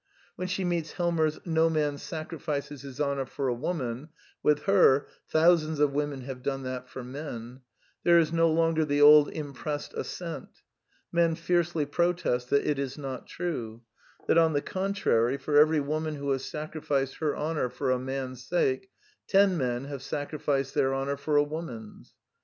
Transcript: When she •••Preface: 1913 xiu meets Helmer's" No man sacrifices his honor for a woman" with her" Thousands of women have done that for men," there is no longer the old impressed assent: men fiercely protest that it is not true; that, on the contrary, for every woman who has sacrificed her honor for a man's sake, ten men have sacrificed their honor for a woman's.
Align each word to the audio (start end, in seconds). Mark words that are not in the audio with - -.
When 0.35 0.47
she 0.47 0.63
•••Preface: 0.75 0.97
1913 0.97 0.97
xiu 0.97 1.03
meets 1.05 1.43
Helmer's" 1.43 1.45
No 1.45 1.69
man 1.69 1.97
sacrifices 1.99 2.81
his 2.81 2.99
honor 2.99 3.25
for 3.27 3.47
a 3.47 3.53
woman" 3.53 4.09
with 4.41 4.63
her" 4.63 5.05
Thousands 5.31 5.79
of 5.79 5.93
women 5.93 6.21
have 6.21 6.41
done 6.41 6.63
that 6.63 6.89
for 6.89 7.03
men," 7.03 7.61
there 8.03 8.17
is 8.17 8.33
no 8.33 8.49
longer 8.49 8.83
the 8.83 8.99
old 8.99 9.29
impressed 9.29 9.93
assent: 9.93 10.63
men 11.11 11.35
fiercely 11.35 11.85
protest 11.85 12.49
that 12.49 12.65
it 12.67 12.79
is 12.79 12.97
not 12.97 13.27
true; 13.27 13.83
that, 14.25 14.39
on 14.39 14.53
the 14.53 14.61
contrary, 14.63 15.37
for 15.37 15.55
every 15.59 15.79
woman 15.79 16.15
who 16.15 16.31
has 16.31 16.43
sacrificed 16.45 17.17
her 17.17 17.35
honor 17.35 17.69
for 17.69 17.91
a 17.91 17.99
man's 17.99 18.43
sake, 18.43 18.89
ten 19.27 19.55
men 19.55 19.83
have 19.83 20.01
sacrificed 20.01 20.73
their 20.73 20.95
honor 20.95 21.15
for 21.15 21.35
a 21.35 21.43
woman's. 21.43 22.15